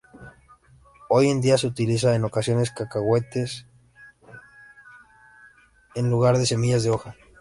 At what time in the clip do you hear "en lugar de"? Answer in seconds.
5.93-6.47